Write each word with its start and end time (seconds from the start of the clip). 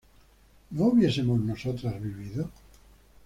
¿no 0.71 0.85
hubiésemos 0.85 1.39
nosotras 1.41 2.01
vivido? 2.01 2.49